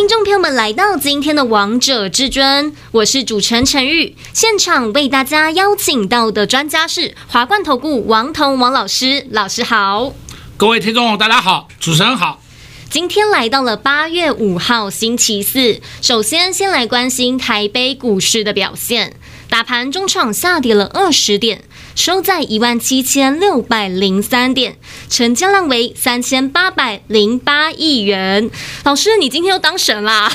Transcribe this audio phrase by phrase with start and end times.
[0.00, 4.16] 听众朋友们来到今天的《王者至尊》，我是主持人陈玉。
[4.32, 10.14] 现场为大家邀请到的专家是华冠投顾王彤王老师，老师好。
[10.56, 12.40] 各位听众大家好，主持人好。
[12.88, 19.16] 今天来到了八月五号星期四，首先先来关心台北股市的表现。
[19.50, 21.64] 大盘中场下跌了二十点，
[22.00, 24.78] 收在一万七千六百零三点，
[25.10, 28.50] 成交量为三千八百零八亿元。
[28.84, 30.32] 老师，你今天又当神啦？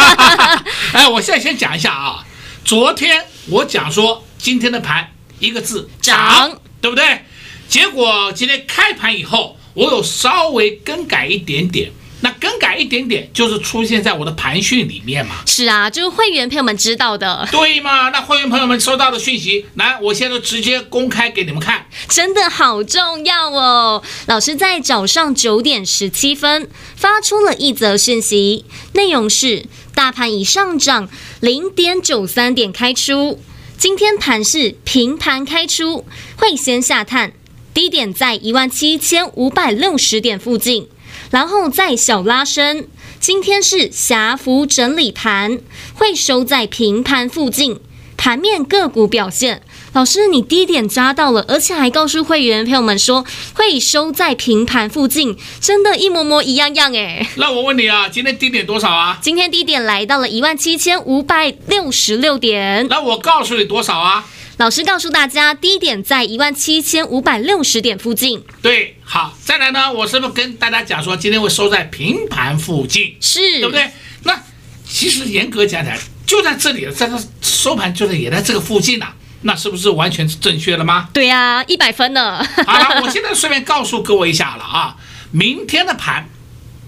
[0.92, 2.26] 哎，我现在先讲一下啊，
[2.62, 7.24] 昨天我讲说今天的盘一个字涨，涨对不对？
[7.70, 9.56] 结果今天开盘以后。
[9.74, 15.36] 我有稍微更改一点点，那更改一点点就是出现在我的盘讯里面嘛。
[15.46, 17.46] 是啊，就是会员朋友们知道的。
[17.52, 18.08] 对嘛？
[18.10, 21.86] 那会员朋友们收到的讯息，来，我现在直接公开给你们看。
[22.08, 24.02] 真的好重要哦！
[24.26, 31.08] 老师在早上九点十七分发出了一则讯息，内容是：大盘已上涨
[31.40, 33.40] 零点九三点开出，
[33.76, 36.04] 今天盘是平盘开出，
[36.36, 37.32] 会先下探。
[37.72, 40.88] 低点在一万七千五百六十点附近，
[41.30, 42.86] 然后再小拉升。
[43.20, 45.58] 今天是狭幅整理盘，
[45.94, 47.80] 会收在平盘附近。
[48.16, 49.62] 盘面个股表现，
[49.92, 57.24] 老师你低点抓到了，而且还告诉会员朋友们说会收在平盘附近，真的，一模模一样样哎。
[57.36, 59.18] 那我问你啊，今天低点多少啊？
[59.22, 62.88] 今天低点来到了一万七千五百六十六点。
[62.88, 64.26] 那我告诉你多少啊？
[64.58, 68.42] 老师告诉大家，低点在一万七千五百六十点附近。
[68.60, 73.14] 对，好，再来呢，我是不是跟大家讲说，今天会收在平盘附近？
[73.20, 73.88] 是，对不对？
[74.24, 74.36] 那
[74.84, 75.96] 其实严格讲起来，
[76.26, 81.08] 就在这里，在这收盘就是也在这个附近呐、啊，那是不是完全是正确了吗？
[81.12, 82.44] 对呀、啊，一百分呢。
[82.66, 84.96] 好了，我现在顺便告诉各位一下了啊，
[85.30, 86.28] 明天的盘，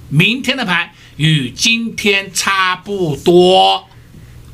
[0.09, 3.89] 明天的盘与今天差不多。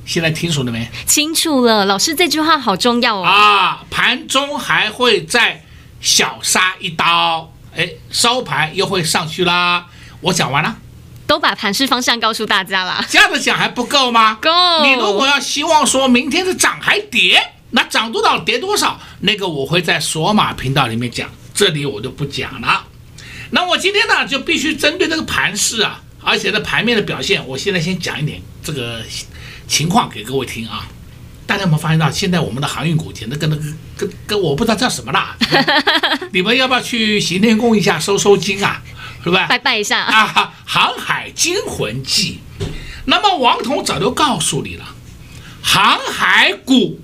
[0.06, 0.88] 现在清楚了没？
[1.04, 3.24] 清楚了，老师这句话好重要哦。
[3.24, 5.64] 啊，盘中还会再
[6.00, 9.86] 小杀一刀，哎，收盘又会上去啦。
[10.20, 10.76] 我讲完了，
[11.26, 13.04] 都把盘势方向告诉大家了。
[13.08, 14.38] 这样子讲还不够吗？
[14.40, 14.50] 够。
[14.84, 22.86] 你如果要希望说明天是涨还跌，那涨多少跌多少，那个我会在索马频道里面讲，这里我就不讲了。
[23.50, 29.02] 那我今天呢，就必须针对这个盘势啊，而且这盘面的表现，我现在先讲一点这个。
[29.66, 30.86] 情况给各位听啊！
[31.46, 33.62] 大家有没有发现到，现在我们的航运股简直跟那个
[33.96, 35.36] 跟跟我不知道叫什么啦？
[36.32, 38.82] 你们要不要去行天宫一下收收经啊？
[39.22, 39.46] 是吧？
[39.48, 40.34] 拜拜一下啊！
[40.64, 42.40] 《航海惊魂记》，
[43.06, 44.84] 那么王彤早就告诉你了，
[45.62, 47.00] 航海股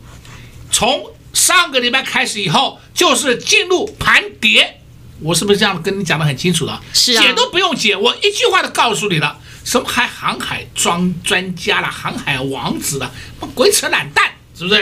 [0.71, 4.81] 从上个礼拜开始以后就是进入盘跌，
[5.21, 6.81] 我是不是这样跟你讲的很清楚了？
[6.93, 9.39] 是啊，解都不用解，我一句话都告诉你了。
[9.65, 13.13] 什么还航海专专家了，航海王子了，
[13.55, 14.81] 鬼扯懒蛋，是不是？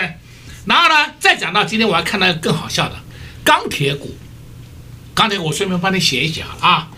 [0.67, 2.97] 然后呢，再讲到今天，我还看到一个更好笑的
[3.45, 4.17] 钢铁股。
[5.15, 6.89] 钢铁我顺便帮你写一写啊。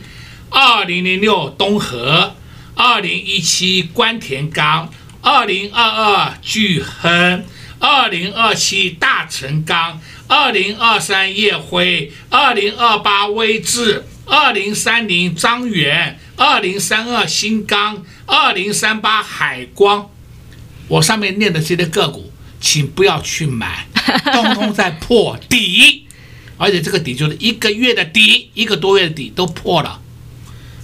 [0.51, 2.35] 二零零六东和，
[2.75, 7.45] 二零一七关田钢，二零二二巨亨，
[7.79, 16.19] 二零二七大成钢，二零二三烨辉，二零二八威致，二零三零张元。
[16.35, 20.11] 二零三二新钢，二零三八海光，
[20.89, 23.87] 我上面念的这些个股，请不要去买，
[24.33, 26.09] 通通在破底，
[26.57, 30.01] 而且这个底就是一个月的底，一个多月的底都破了，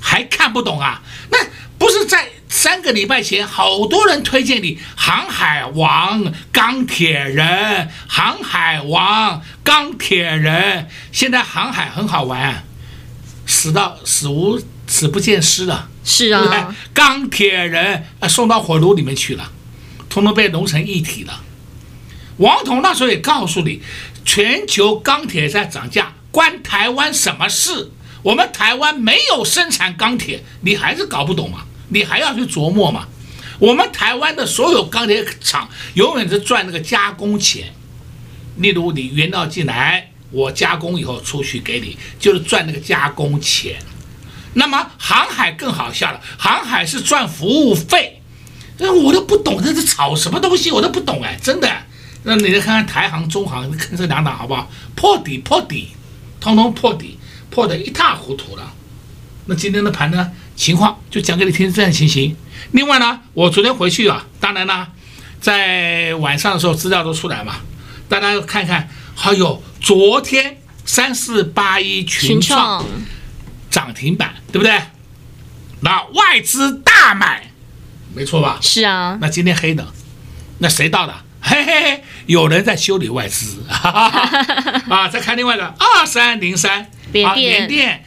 [0.01, 1.03] 还看不懂啊？
[1.31, 1.39] 那
[1.77, 12.65] 不是在三个礼拜前，好多人推荐你航海王、钢铁人、航海王、钢铁人，现在航海很好玩，
[13.49, 14.61] 死到死无。
[14.91, 19.53] 死不见尸了，是啊，钢铁人啊送到火炉里面去了，
[20.09, 21.43] 通通被融成一体了。
[22.39, 23.83] 王彤那时候也告诉你，
[24.25, 27.91] 全球钢铁在涨价，关台湾什么事？
[28.23, 31.67] 我们台湾没有生产钢铁，你还是搞不懂吗？
[31.91, 33.07] 你还要去琢磨吗？
[33.59, 37.75] 我们台湾的所有钢铁厂永远是赚那个加工钱，
[38.57, 43.77] 例如你原料进来，我加工以后出去给你，就是赚那个加工钱。
[44.55, 48.21] 那么航海更好笑了，航海是赚服务费，
[48.79, 51.71] 那我都不懂这是炒什么东西，我都不懂哎，真的，
[52.25, 54.71] 那你再看看台航、中航，看这两档好不好？
[54.95, 55.89] 破底破底，
[56.41, 57.19] 通通破底，
[57.51, 58.73] 破得一塌糊涂了。
[59.47, 60.31] 那今天的盘呢？
[60.57, 62.37] 情况就讲给你听，这样情形。
[62.73, 64.89] 另外呢，我昨天回去啊，当然啦，
[65.41, 67.57] 在晚上的时候资料都出来嘛，
[68.09, 68.89] 大家看看。
[69.21, 72.85] 还有昨天三四八一群创
[73.71, 74.79] 涨停板，对不对？
[75.81, 77.51] 那外资大买，
[78.15, 78.59] 没错吧？
[78.61, 79.17] 是啊。
[79.19, 79.87] 那今天黑的，
[80.59, 81.15] 那谁到的？
[81.41, 85.09] 嘿嘿嘿，有人在修理外资 啊！
[85.11, 88.05] 再看另外一个二三零三联电，联电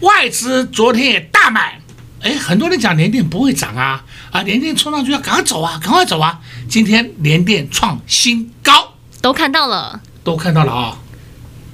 [0.00, 1.82] 外资昨天也大买。
[2.22, 6.40] 哎，很多人讲联电不会涨啊，啊，联电冲上去要赶快走啊，赶快走啊！
[6.66, 10.96] 今天联电创新高，都看到了，都看到了啊，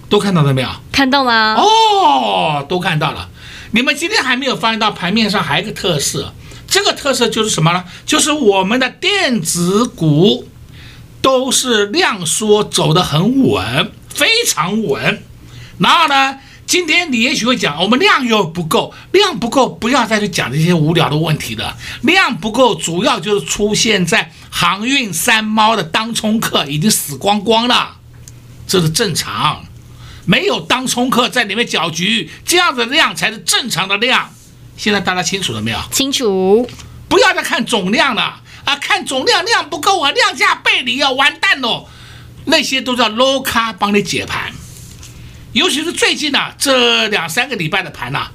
[0.08, 0.69] 都看到了没有？
[0.93, 3.29] 看到了哦，都看到了。
[3.73, 6.32] 你们今天还没有发现到盘面上还有一个特色，
[6.67, 7.85] 这个特色就是什么呢？
[8.05, 10.49] 就是我们的电子股。
[11.23, 15.25] 都是量缩走得很稳，非常稳。
[15.79, 16.38] 然后呢，
[16.69, 21.76] 今天你也许会讲，我们量又不够，量不够，不要再去讲这些无聊的问题了。
[22.03, 27.97] 量不够，主要就是出现在航运三猫的当冲客已经死光光了，
[28.69, 29.66] 这是正常。
[30.26, 34.31] 没有当冲客在里面搅局，这样的量才是正常的量。
[34.76, 35.78] 现在大家清楚了没有？
[35.90, 36.69] 清楚。
[37.08, 38.43] 不要再看总量了。
[38.64, 41.87] 啊，看总量量不够啊，量价背离啊，完蛋喽！
[42.46, 44.52] 那些都叫 low 咖帮你解盘，
[45.52, 48.32] 尤其是最近呢、啊，这两三个礼拜的盘呐、啊，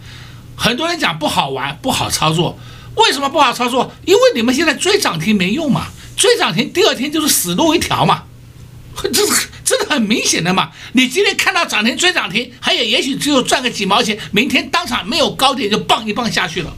[0.55, 2.57] 很多人讲不好玩，不好操作。
[2.95, 3.91] 为什么不好操作？
[4.05, 8.23] 因为你们现在追涨停没用嘛，追涨停第二天就是死路一条嘛，
[9.11, 10.71] 这是这个很明显的嘛。
[10.93, 16.75] 你今天看到涨停追涨停，还有也许只有赚个几毛钱，明天当场没有高点就棒一棒下去了，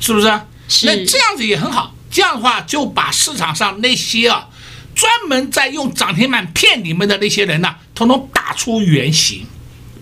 [0.00, 0.26] 是不是？
[0.68, 0.86] 是。
[0.86, 1.94] 那这样子也很好。
[2.10, 4.48] 这样的话，就把市场上那些啊，
[4.94, 9.46] 专门在用涨停板骗你们的那些人呐、啊，统统打出原形。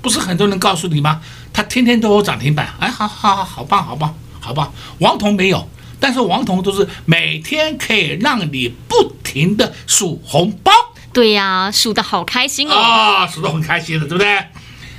[0.00, 1.20] 不是很多人告诉你吗？
[1.52, 4.72] 他天天都有涨停板，哎，好好好，好棒，好棒，好棒。
[4.98, 5.68] 王彤没有，
[5.98, 10.72] 但是王彤都是每天可以让你不停的数红包。
[11.12, 12.74] 对呀，数的好开心哦。
[12.74, 14.44] 啊，数的很开心的，对不对？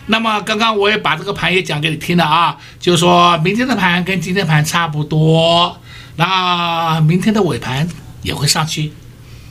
[0.07, 5.77] 那么刚刚我也把这个盘也讲给你听了啊，就是说明天的盘跟今天盘差不多。
[6.15, 7.89] 那明天的尾盘
[8.21, 8.93] 也会上去，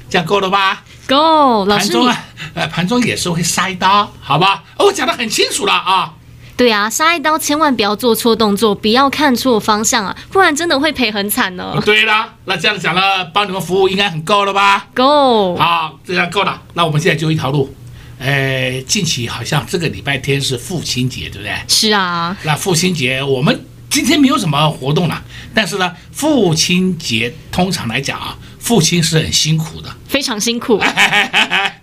[0.09, 0.83] 这样够了吧？
[1.07, 1.85] 够，老师。
[1.85, 2.25] 盘中啊，
[2.55, 4.65] 呃，盘中也是会杀一刀，好吧？
[4.79, 6.15] 我讲的很清楚了啊。
[6.57, 11.75] 对啊，杀一刀千万不要做错动作，不要看错方向啊，不然真的会赔很惨呢。
[11.85, 14.87] 对啦，那这样讲了，帮你们服务应该很够了吧？
[14.95, 15.57] 够。
[15.57, 16.63] 好，这样够了。
[16.75, 17.75] 那我们现在就一条路，
[18.19, 21.53] 呃，近期好像这个礼拜天是父亲节，对不对？
[21.69, 22.37] 是啊。
[22.45, 23.67] 那父亲节我们。
[23.91, 25.23] 今天没有什么活动了，
[25.55, 30.83] 但是呢，父亲节通常来讲啊，父亲是很辛苦的，非常辛苦。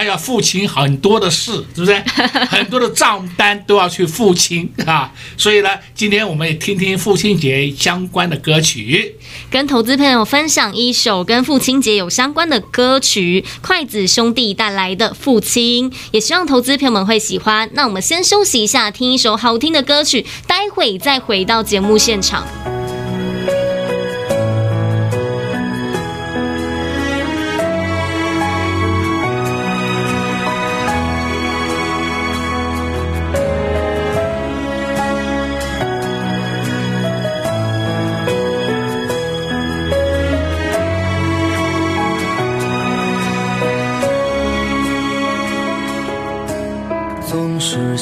[0.00, 1.92] 他要付清很多的事，是不是？
[2.48, 5.12] 很多的账单都要去付清啊。
[5.36, 9.14] 所以呢，今天我们也听听父亲节相关的歌曲，
[9.50, 17.68] 跟投资朋友分享一首跟父亲节有相关的歌曲，筷子兄弟带来的《父亲》，也希望投资朋友们会喜欢。
[17.74, 22.79] 那我们先休息一下，听一首好听的歌曲，待会再回到节目现场。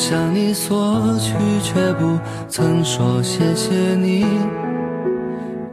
[0.09, 4.25] 向你索取却不曾说谢谢你，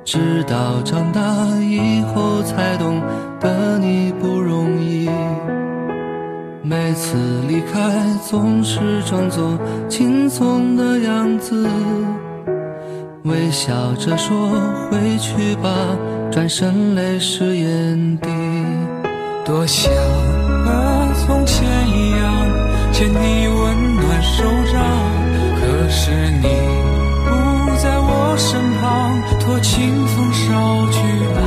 [0.03, 1.21] 直到长大
[1.61, 3.01] 以后才懂
[3.39, 5.09] 得你不容易。
[6.61, 7.15] 每次
[7.47, 7.79] 离开
[8.27, 11.65] 总是装作轻松的样子，
[13.23, 14.49] 微笑着说
[14.91, 15.69] 回去吧，
[16.29, 18.27] 转身泪湿眼底。
[19.45, 19.89] 多想
[20.65, 23.54] 和从前一样，牵你温
[24.35, 24.75] 手掌。
[25.59, 26.11] 可是
[26.43, 26.47] 你
[27.23, 27.29] 不
[27.81, 28.83] 在我身旁，
[29.39, 30.97] 托清风捎去
[31.35, 31.39] 爱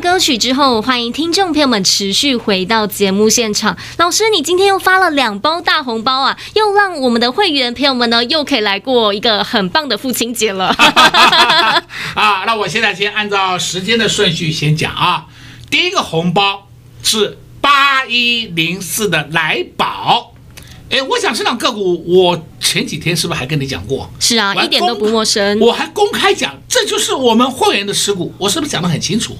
[0.00, 3.76] 歌曲之后，欢迎听众朋友们持续回到节目现场。
[3.98, 10.68] 老师，你今天又发了两包大红包啊，又让我们的会员朋友们呢，又可以来过一个很棒的父亲节了。
[12.14, 15.26] 啊，那我现在先按照时间的顺序先讲啊。
[15.70, 16.66] 第一个红包
[17.02, 20.34] 是八一零四的来宝，
[20.90, 24.10] 哎，我想这档个股，我前几天是不是还跟你讲过？
[24.18, 25.60] 是啊，一点都不陌生。
[25.60, 29.36] 我还公开讲，这就是我们会员的持股，我是不是讲得很清楚？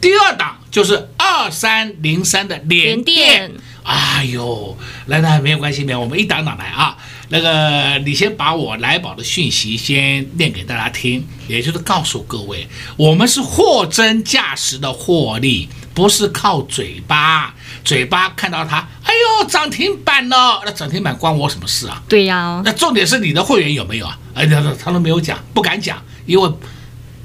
[0.00, 3.50] 第二档就是二三零三的联电，
[3.82, 4.76] 哎呦，
[5.06, 6.96] 来来没有关系，没有，我们一档档来啊。
[7.30, 22.02] 那个，你先把我来宝的讯息先念给大家听，也就是告诉各位，我们是货真价实的获利，不是靠嘴巴，嘴巴看到它，哎呦，涨停板了，那涨停板关我什么事啊？
[22.08, 24.18] 对呀，那重点是你的会员有没有啊？
[24.34, 26.50] 哎，他他都没有讲，不敢讲，因为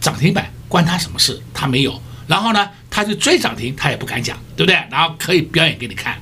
[0.01, 1.41] 涨停板关他什么事？
[1.53, 2.01] 他没有。
[2.27, 4.75] 然后呢，他就追涨停，他也不敢讲，对不对？
[4.89, 6.17] 然后可以表演给你看，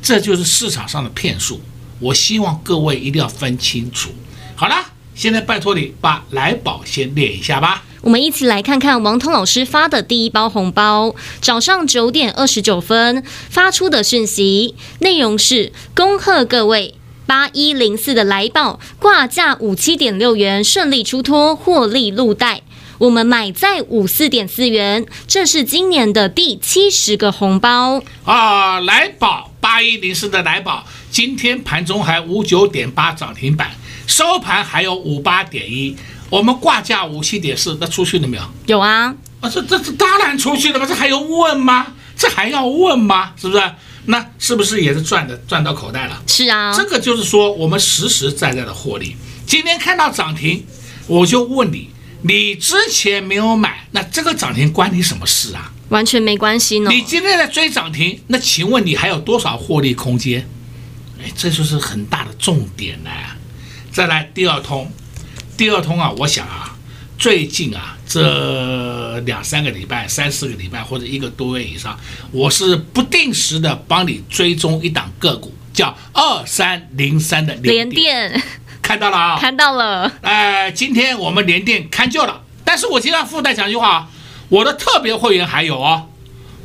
[0.00, 1.60] 这就是市场上的骗术。
[2.00, 4.10] 我希望各位一定要分清楚。
[4.56, 4.74] 好了，
[5.14, 7.84] 现在拜托你把来宝先念一下吧。
[8.00, 22.62] 我们一起来看看王通老师发的第一包红包，早上九点二十九分发出的讯息，内容是：恭贺各位八一零四的来宝挂价五七点六元顺利出脱，获利入袋。
[23.02, 28.78] 我们买在五四点四元，这是今年的第七十个红包啊！
[28.78, 33.72] 来宝八一零四的来宝，今天盘中还五九点八涨停板，
[34.06, 35.96] 收盘还有五八点一，
[36.30, 38.44] 我们挂价五七点四，那出去了没有？
[38.66, 39.12] 有啊！
[39.40, 40.86] 啊，这这这当然出去了嘛？
[40.86, 41.88] 这还用问吗？
[42.16, 43.32] 这还要问吗？
[43.36, 43.62] 是不是？
[44.06, 46.22] 那是不是也是赚的赚到口袋了？
[46.28, 49.16] 是啊，这个就是说我们实实在在的获利。
[49.44, 50.64] 今天看到涨停，
[51.08, 51.90] 我就问你。
[52.22, 55.72] 你之前没有买，那这个涨停关你什么事啊？
[55.88, 56.90] 完全没关系呢。
[56.90, 60.48] 你今天在追涨停，那请问你还有多少获利空间？
[61.22, 63.10] 哎，这就是很大的重点呢。
[63.90, 64.90] 再来第二通，
[65.56, 66.76] 第二通啊，我想啊，
[67.18, 71.98] 最近啊这两三个礼拜、三四个礼拜或者一个多月以上，
[72.30, 78.42] 我是不定时的帮你追踪一档个股，叫二三零三的联电。
[78.82, 80.12] 看到了啊，看到了。
[80.20, 84.08] 哎，今天我们连电看旧了，但是我今天附带讲一句话啊，
[84.48, 86.08] 我的特别会员还有哦，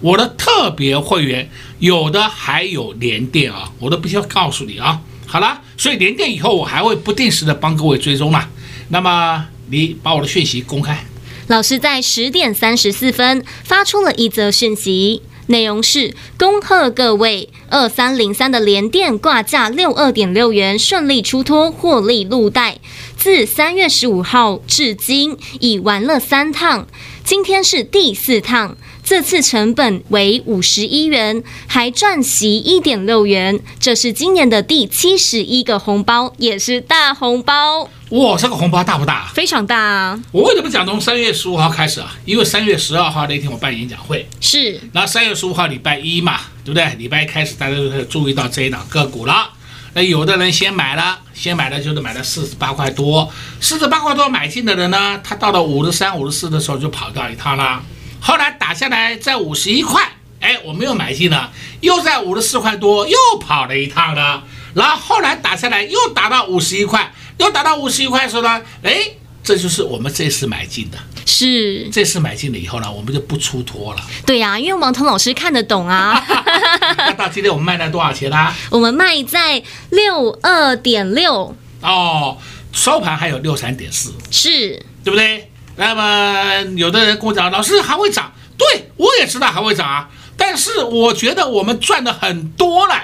[0.02, 5.00] 我的特别会员有的还有连电啊，我都必须要告诉你啊。
[5.28, 8.48] 好了，所以连电以后我还会不定时的帮各位追踪嘛。
[8.90, 11.06] 那么你把我的讯息公开。
[11.48, 22.78] 老师在十点三十四分发出了一则讯息，内容是：恭贺各位，二三零三的联电挂价六二点六元顺利出脱，获利入袋。
[23.18, 26.88] 自三月十五号至今已玩了三趟，
[27.24, 28.78] 今天是第四趟。
[29.04, 37.90] 这次成本为五十一元，还赚息一点六元，这是今年的第七十一个红包，也是大红包。
[38.10, 39.30] 哇，这个红包大不大？
[39.34, 40.18] 非常大啊！
[40.32, 42.16] 我为什么讲从三月十五号开始啊？
[42.24, 44.80] 因为三月十二号那天我办演讲会，是。
[44.94, 46.96] 然后三月十五号礼拜一嘛，对不对？
[46.98, 49.50] 礼拜一开始大家就会注意到这一档个股了。
[49.94, 57.84] 那有的人先买了，先买了就是买了四十八块多，四十八块多买进的人呢，他到了五十三、五十四的时候就跑掉一趟了。
[58.22, 60.02] 后来打下来在五十一块，
[60.40, 61.50] 哎，我没有买进呢，
[61.82, 64.44] 又在五十四块多又跑了一趟了。
[64.74, 69.12] 然后后来打下来又打到五十一块，又打到五十一块的时候呢，哎，
[69.44, 70.98] 这就是我们这次买进的。
[71.26, 74.02] 是这次买进了以后呢，我们就不出脱了。
[74.26, 76.26] 对呀、啊，因为王彤老师看得懂啊。
[76.98, 78.54] 那到今天我们卖在多少钱呢？
[78.72, 81.54] 我们卖在六二点六。
[81.82, 82.38] 哦，
[82.72, 85.52] 收盘还有六三点四，是对不对？
[85.76, 92.96] 那么有的人跟我讲，老师还会涨，对，我也知道还会涨啊，但是我觉得我们赚的很多了。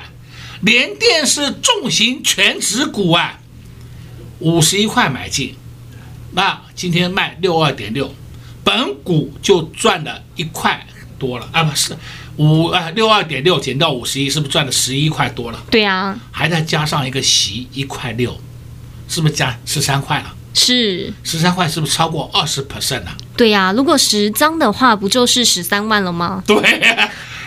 [0.62, 3.38] 联电是重型全值股啊，
[4.44, 5.56] 五十一块买进，
[6.34, 8.14] 那今天卖六二点六，
[8.62, 10.86] 本股就赚了一块
[11.18, 11.96] 多了啊，不是
[12.36, 15.60] 五啊六二点六减掉五十一，是不是赚了十一块多了？
[15.72, 18.38] 对啊，还再加上一个息一块六，
[19.08, 20.36] 是不是加十三块了？
[20.54, 23.18] 是十三块，是不是超过二十 percent 了？
[23.38, 26.44] 对呀、啊，如果十张的话，不就是十三万了吗？
[26.46, 26.58] 对，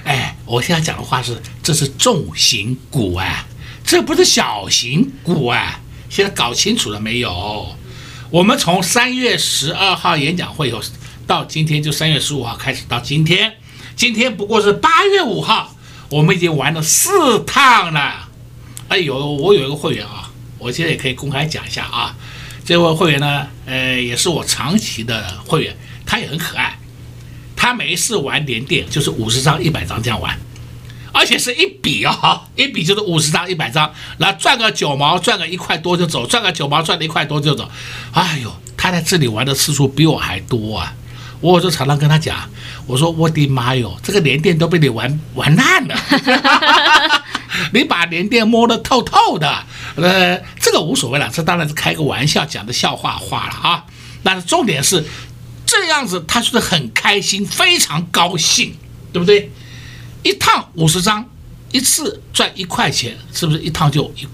[0.02, 3.46] 哎，我现在讲的话是，这是重型股啊，
[3.84, 7.76] 这不是小型股啊，现在搞清楚了没有？
[8.30, 10.80] 我们从三月十二号演讲会以后
[11.26, 13.54] 到今天，就三月十五号开始到今天，
[13.94, 15.76] 今天不过是八月五号，
[16.08, 18.28] 我们已经玩了四趟了。
[18.88, 22.16] 哎呦，我有一个会员啊，我现在也可以公开讲一下啊。
[22.64, 26.78] 这位会员呢，呃，也是我长期的会员，他也很可爱。
[27.54, 30.38] 他每一次玩联电就是五十张、一百张这样玩，
[31.16, 37.66] 而且是一笔啊，一笔就是五十张、一百张，然后赚个九毛，赚个一块多就走，赚个九毛，赚了一块多就走。
[38.12, 40.92] 哎呦，他在这里玩的次数比我还多啊！
[41.40, 42.50] 我就常常跟他讲，
[42.86, 45.94] 我说我的妈哟，这个连电都被你玩玩烂了。
[47.72, 49.64] 你把连电摸得透透的，
[49.96, 53.84] 呃，这个无所谓了，这当然是开个玩笑讲的笑话话了啊。
[54.22, 55.06] 但是重点是
[55.64, 58.76] 这样子，他就是很开心，非常高兴，
[59.12, 59.50] 对不对？
[60.26, 61.24] 一趟五十张，
[61.70, 64.26] 一次赚一块钱，是不是一趟就一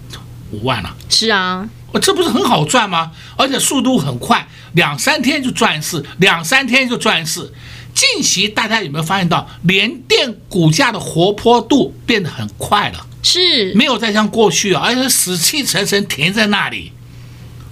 [0.50, 0.96] 五万了？
[1.10, 1.68] 是啊，
[2.00, 3.12] 这不是很好赚吗？
[3.36, 7.52] 而且速度很快，两三天就赚一次，两三天就赚一次。
[7.94, 13.06] 近期大家有没有发现到联电股价的活泼度变得很快了？
[13.22, 16.90] 是，没有再像过去啊，而且死气沉沉停在那里。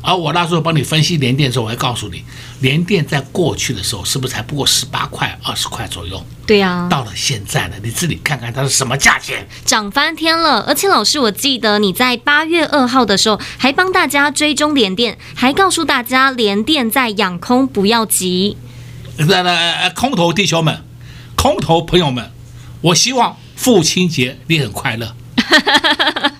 [0.03, 2.23] 而我那时候帮你分析联电的时候，我还告诉你，
[2.61, 6.23] 联电在过去的时候是不是才不过十八块、二十块左右？
[6.47, 10.61] 对呀，到了现在呢，你自己看看它是什么价钱，涨翻天了。
[10.67, 18.57] 而且老师，我记得你在八月二号的时候还帮大家追踪联电，还告诉大家联电在养空，不要急。
[19.17, 20.85] 那那空头弟兄们，
[21.37, 22.31] 空头朋友们，
[22.81, 25.15] 我希望父亲节你很快乐。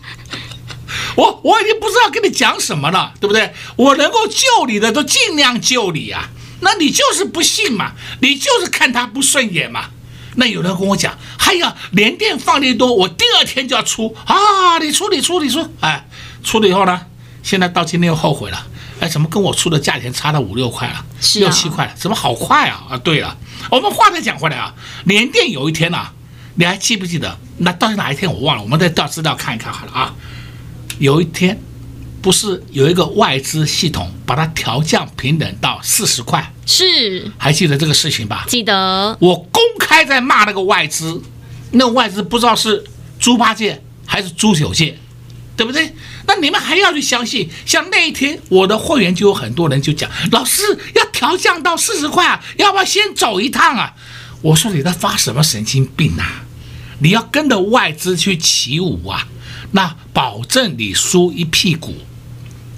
[1.21, 3.53] 我我已经不知道跟你讲什么了，对不对？
[3.77, 6.31] 我能够救你的都尽量救你啊。
[6.61, 9.91] 那你就是不信嘛，你就是看他不顺眼嘛。
[10.37, 14.79] 那有人跟我讲，哎呀，连电放利多，我第二天就要出啊！
[14.81, 16.09] 你出你出你出，哎，
[16.43, 17.03] 出了以后呢，
[17.43, 18.67] 现在到今天又后悔了。
[19.01, 21.05] 哎，怎么跟我出的价钱差了五六块了，
[21.35, 21.93] 六七块了？
[21.97, 22.85] 怎么好快啊？
[22.91, 23.37] 啊，对了，
[23.71, 26.13] 我们话再讲回来啊，连电有一天啊，
[26.55, 27.39] 你还记不记得？
[27.59, 30.15] 那到底哪一天我忘了，我们再调资料看一看好了啊。
[31.01, 31.59] 有一天，
[32.23, 36.53] 不是有一个外资系统把它调降平等到四十块？
[36.67, 38.45] 是，还记得这个事情吧？
[38.47, 39.17] 记得。
[39.19, 41.21] 我公开在骂那个外资，
[41.73, 42.85] 那个外资不知道是
[43.19, 44.97] 猪八戒还是猪九戒。
[45.57, 45.95] 对不对？
[46.27, 47.47] 那你们还要去相信？
[47.67, 50.63] 像那一天，我的会员就有很多人就讲，老师
[50.95, 53.93] 要调降到四十块啊，要不要先走一趟啊？
[54.41, 56.45] 我说你在发什么神经病啊？
[57.01, 59.29] 你要跟着外资去起舞啊？
[59.73, 61.95] 那保证你输一屁股。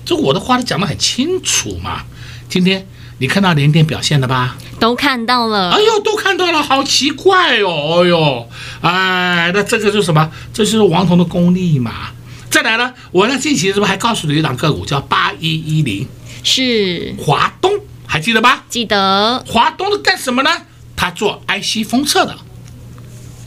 [0.05, 2.05] 这我的话都讲得很清楚嘛。
[2.49, 2.87] 今天
[3.19, 4.57] 你看到连电表现了吧？
[4.81, 5.71] 都看到了。
[5.71, 8.03] 哎呦，都看到了，好奇怪哦！
[8.03, 8.49] 哎呦，
[8.81, 10.31] 哎，那这个就是什么？
[10.53, 12.11] 这就是王彤的功力嘛。
[12.51, 16.07] 再来呢，我呢近期是不是还告诉你一档个股叫八一一零？
[16.43, 17.73] 是华东，
[18.07, 18.65] 还记得吧？
[18.69, 19.43] 记得。
[19.47, 20.51] 华东是干什么呢？
[20.97, 22.37] 他做 IC 封测的。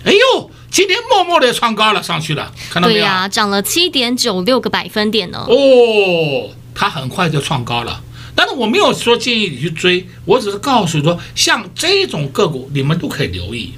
[0.06, 3.00] 哎呦，今天默默的创高了，上去了，看到没有？
[3.00, 5.46] 对呀、啊，涨了七点九六个百分点呢。
[5.48, 8.04] 哦，它很快就创高了。
[8.36, 13.74] 但是我没有说建议你去追，我只是告诉你说，像这种个股你们都可以留意。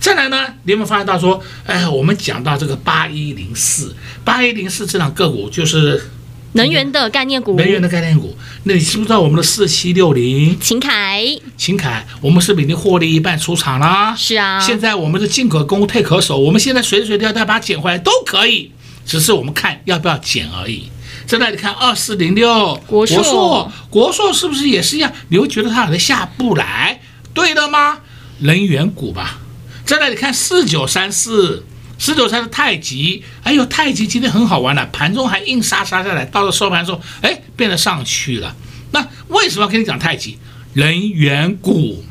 [0.00, 6.10] 再来呢，你有没有发现到说，哎，我们讲到这个八一零四，八一零四这档个股就是
[6.52, 8.36] 能源的概念股，能源的概念股。
[8.64, 11.24] 那你知不知道我们的四七六零秦凯？
[11.56, 14.14] 秦凯，我们是不是已经获利一半出场啦？
[14.16, 14.60] 是啊。
[14.60, 18.72] 现在我们的进可攻，退可守，我们现在随时随地要再把它捡回来都可以，
[19.06, 20.90] 只是我们看要不要捡而已。
[21.26, 25.12] 在那里看二四零六国硕，国硕是不是也是一样？
[25.28, 27.00] 你会觉得它好像下不来，
[27.32, 27.98] 对的吗？
[28.40, 29.38] 能源股吧。
[29.84, 31.64] 在那里看四九三四，
[32.00, 38.56] 四九三是太极，哎呦，太极今天很好玩了，盘中还硬杀杀下来，到了收盘的时候，哎，变得上去了。
[38.92, 40.38] 那为什么要跟你讲太极？
[40.72, 42.02] 能源股。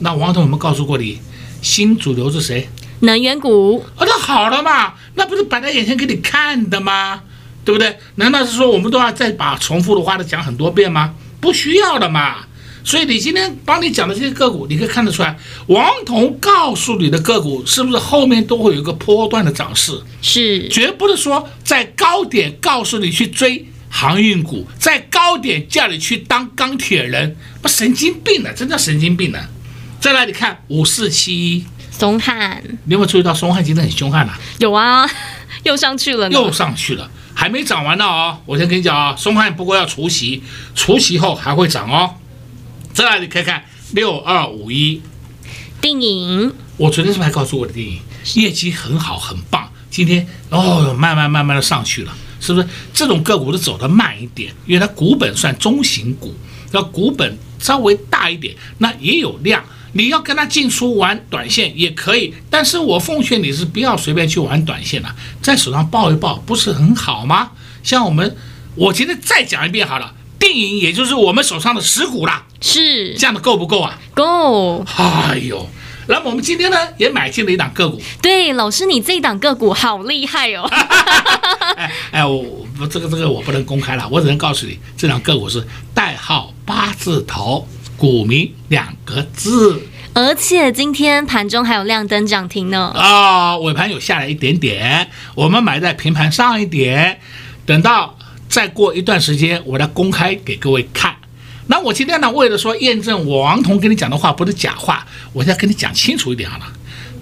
[0.00, 1.20] 那王总有没有告诉过你，
[1.62, 2.68] 新主流是谁？
[3.00, 3.76] 能源股。
[3.96, 7.22] 哦，那好了嘛，那不是摆在眼前给你看的吗？
[7.64, 7.96] 对不对？
[8.16, 11.14] 难道是说我们都要再把重复的话都讲很多遍吗？
[11.40, 12.45] 不需要的嘛。
[12.86, 20.00] 所以你今天帮你讲的这些个股，你可以看得出来，王彤告诉你的个股是不是后面都会有一个波段的涨势？
[20.22, 29.48] 是，绝不是说在高点告诉你去追航运股，在高点叫你去当钢铁人，不神经病了，真的神经病了。
[30.00, 34.38] 再来，你看五四七一松汉，你有没有注意到松汉今天很凶悍啊？
[34.60, 35.04] 有啊，
[35.64, 37.10] 又上去了，又上去了。
[37.34, 40.44] 还没涨完呢哦，我先跟你讲啊，松汉不过要除息，
[40.76, 42.14] 除息后还会涨哦。
[42.96, 45.02] 再来你看看六二五一，
[45.82, 48.00] 电影，我昨天是不是还告诉我的电影
[48.36, 49.70] 业绩很好很棒？
[49.90, 52.66] 今天哦，慢慢慢慢的上去了，是不是？
[52.94, 56.34] 这种个股都走得慢一点，因为它股本算中型股，
[56.72, 59.62] 那股本稍微大一点，那也有量。
[59.92, 67.50] 你要跟他进出玩短线也可以，但是我奉劝你是不要随便去玩短线了，在手上抱一抱不是很好吗？
[67.82, 68.34] 像我们，
[68.74, 73.98] 我今天再讲一遍好了，电影也就是我们手上的十股啦，是这样的够不够啊？
[74.14, 74.84] 够。
[74.96, 75.68] 哎呦，
[76.08, 78.00] 那么我们今天呢也买进了一档个股。
[78.22, 80.68] 对，老师你这一档个股好厉害哦。
[81.76, 82.42] 哎哎，我
[82.76, 87.66] 不这个这个我不能公开了，我只能告诉你，这档个股是代号八字头。
[87.98, 89.80] 股民两个字，
[90.12, 92.92] 而且今天盘中还有亮灯涨停呢。
[92.94, 97.18] 啊、哦，尾盘有下来一点点，我们买在平盘上一点，
[97.64, 98.18] 等到
[98.50, 101.15] 再过一段时间，我来公开给各位看。
[101.68, 106.64] 那我今天呢，为了说验证我王彤跟你讲的话不是假话，我要跟你讲清楚一点好了。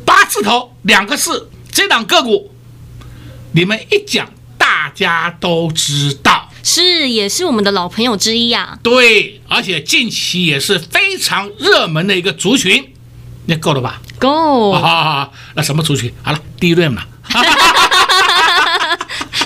[0.05, 2.53] 八字头两个字，这档个股，
[3.53, 6.51] 你们一讲，大家都知道。
[6.63, 8.79] 是，也是我们的老朋友之一呀、啊。
[8.83, 12.93] 对，而且近期也是非常热门的一个族群，
[13.47, 14.03] 那够了吧？
[14.19, 14.73] 够。
[14.73, 16.13] 好好好，那什么族群？
[16.23, 17.03] 好了，第一轮嘛。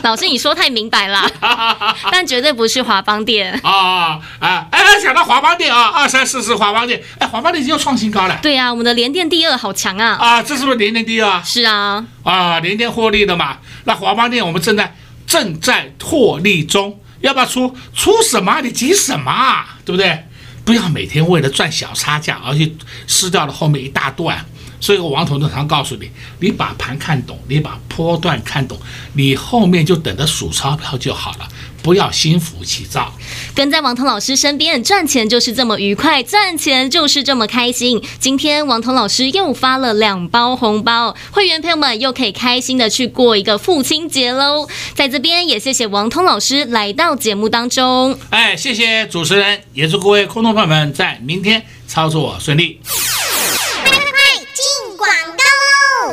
[0.08, 1.30] 老师，你说太明白了，
[2.10, 4.66] 但绝对不是华邦店啊啊！
[4.70, 8.38] 哎，讲到华邦店啊，二三四四华邦店，哎，华邦电已经要创新高了。
[8.40, 10.16] 对呀、啊，我们的联电第二好强啊！
[10.18, 11.42] 啊，这是不是联电第二？
[11.44, 12.02] 是啊。
[12.22, 16.98] 啊，联电获利的嘛，那华邦店我们正在正在获利中。
[17.20, 17.76] 要不要出？
[17.94, 18.62] 出什么？
[18.62, 19.76] 你急什么啊？
[19.84, 20.24] 对不对？
[20.64, 22.74] 不要每天为了赚小差价而去
[23.06, 24.42] 失掉了后面一大段。
[24.80, 26.10] 所以，我王彤经常告诉你：
[26.40, 28.78] 你把盘看懂，你把波段看懂，
[29.14, 31.48] 你后面就等着数钞票就好了。
[31.80, 33.12] 不要心浮气躁，
[33.54, 38.02] 跟在王彤老师身边赚钱就是这么愉快，赚钱就是这么开心。
[38.18, 44.68] 今天王彤老师又发了两包红包，会员朋友们又可以开心的去过一个父亲节喽。
[44.94, 52.80] 在这边也谢谢王彤老师来到节目当中，哎，谢谢主持人，也祝各位空头朋友们在明天操作顺利。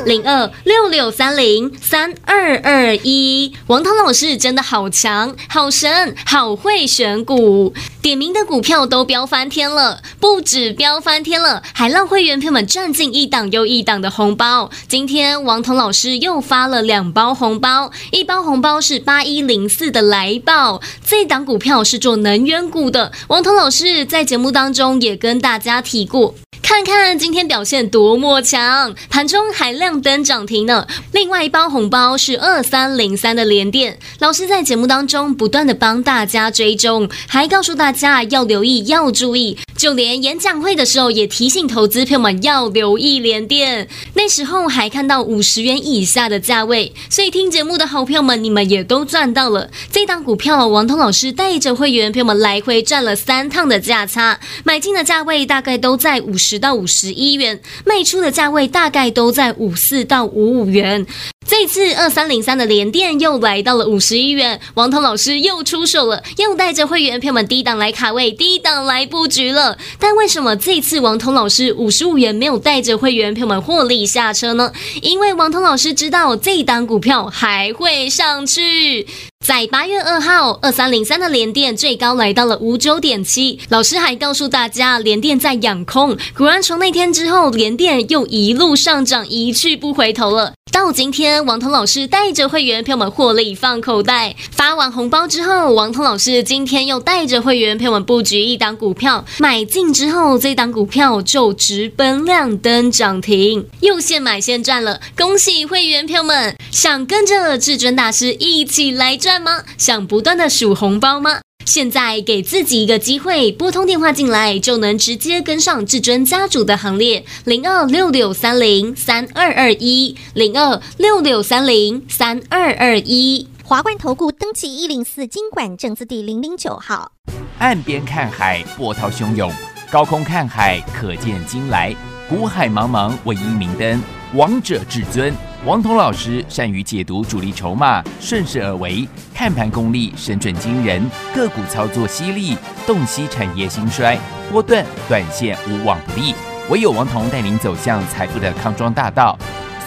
[0.05, 14.69] 零二六六三零三二二一，王涛老师真的好强、好神、好会选股，点名的股票都飙翻天了，不止飙翻天了，还让会员朋友们赚进一档又一档的红包。
[14.87, 23.11] 今天王彤老师又发了两包红包，一包红包是八一零四的来报，这档股票是做能源股的。
[23.29, 26.35] 王彤老师在节目当中也跟大家提过。
[26.67, 30.88] 看看今天表现多么强，盘中还亮灯涨停呢。
[31.12, 43.88] 另外一包红包是二三零三的连电，老师在节目当中不断的帮大家追踪，还告诉大家要留意、要注意，就连演讲会的时候也提醒投资朋友们要留意连电。
[44.15, 49.69] 那时候还看到五十元以下的价位，所以听节目的好朋友们，你们也都赚到了。
[49.91, 61.05] 这档股票，王通老师带着会员朋友们来回赚了三趟的价差，买进的价位大概都在五十到五十一元，卖出的价位大概都在五四到五五元。
[61.47, 69.77] 这次二三零三的联电又来到了五十一元，王通老师又出手了，又带着会员朋友们低档来卡位，低档来布局了。
[69.99, 74.73] 但为什么这次王通老师五十五元没有带着会员朋友们获利下车呢？
[75.03, 79.05] 因为王通老师知道这档股票还会上去。
[79.45, 90.53] 在八月二号，二三零三的联电最高来到了五九点七，老师还告诉大家联电在养空，果然从那天之后，联电又一路上涨，一去不回头了。
[90.71, 106.58] 到今天，王彤老师带着会员朋友们获利放口袋，发完红包之后，王彤老师今天又带着会员朋友们布局一档股票，买进之后，这档股票就直奔亮灯涨停，又现买现赚了，恭喜会员朋友们！
[106.71, 109.63] 想跟着至尊大师一起来赚吗？
[109.77, 111.39] 想不断的数红包吗？
[111.65, 117.25] 现在给自己一个机会，拨通电话进来就能直接跟上至尊家族的行列。
[117.43, 123.47] 零二六六三零三二二一，零二六六三零三二二一。
[123.63, 127.11] 华冠投顾登记一零四金管证字第零零九号。
[127.57, 129.49] 岸边看海，波涛汹涌；
[129.91, 131.95] 高空看海，可见金来。
[132.29, 133.99] 古海茫茫，唯一明灯。
[134.35, 135.33] 王者至尊，
[135.65, 144.15] 王彤老师善于解读主力筹码，顺势而为，看盘功力神准惊人，个股操作犀利，洞悉产业兴衰，
[144.51, 146.36] 波段短线无往不利。
[146.69, 149.36] 唯有王彤带领走向财富的康庄大道。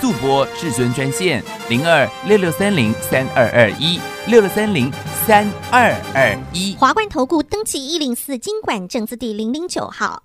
[0.01, 4.93] 速播至尊专线零二六六三零三二二一六六三零
[5.25, 6.75] 三二二一。
[6.75, 10.25] 华冠投顾登记一零四金管证字第零零九号。